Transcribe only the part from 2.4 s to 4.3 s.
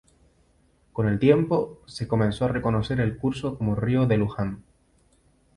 a reconocer al curso como río de